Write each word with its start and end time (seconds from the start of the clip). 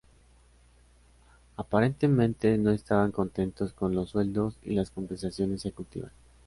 Aparentemente 1.57 2.57
no 2.57 2.71
estaban 2.71 3.11
contentos 3.11 3.71
con 3.71 3.93
los 3.93 4.09
sueldos 4.09 4.57
y 4.63 4.73
las 4.73 4.89
compensaciones 4.89 5.63
ejecutivas. 5.63 6.11